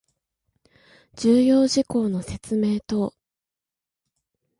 [1.15, 3.13] 重要事項の説明等